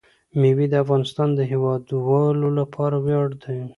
مېوې 0.39 0.65
د 0.71 0.75
افغانستان 0.83 1.29
د 1.35 1.39
هیوادوالو 1.51 2.47
لپاره 2.59 2.95
ویاړ 3.05 3.27
دی. 3.43 3.59